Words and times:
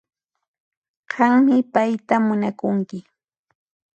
Qanmi 1.11 1.57
payta 1.73 2.15
munakunki 2.27 2.97